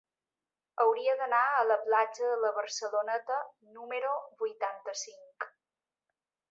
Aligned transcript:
Hauria 0.85 1.13
d'anar 1.19 1.41
a 1.57 1.59
la 1.73 1.77
platja 1.83 2.31
de 2.31 2.39
la 2.47 2.51
Barceloneta 2.57 3.39
número 3.77 4.19
vuitanta-cinc. 4.43 5.51